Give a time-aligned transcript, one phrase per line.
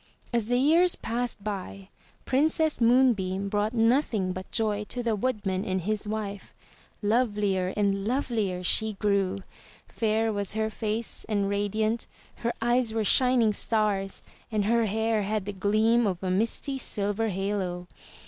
[0.33, 1.89] As the years passed by.
[2.25, 6.55] Princess Moonbeam brought nothing but joy to the woodman and his wife.
[7.03, 9.43] Lovelier and lovelier she grew.
[9.87, 15.45] Fair was her face and radiant, her eyes were shining stars, and her hair had
[15.45, 17.85] the gleam of a misty silver halo.